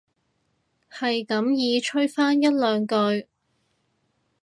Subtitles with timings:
[0.91, 3.27] 係咁依吹返一兩句